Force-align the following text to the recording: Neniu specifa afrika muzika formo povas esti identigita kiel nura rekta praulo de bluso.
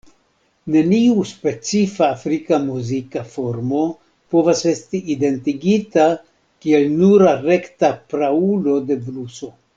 Neniu 0.75 1.25
specifa 1.31 2.07
afrika 2.13 2.57
muzika 2.63 3.23
formo 3.33 3.81
povas 4.35 4.63
esti 4.71 5.03
identigita 5.17 6.07
kiel 6.65 6.89
nura 7.05 7.35
rekta 7.47 7.93
praulo 8.15 8.79
de 8.91 8.99
bluso. 9.07 9.51